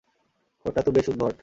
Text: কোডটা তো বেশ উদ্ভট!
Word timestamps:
কোডটা 0.65 0.81
তো 0.85 0.89
বেশ 0.91 1.05
উদ্ভট! 1.09 1.35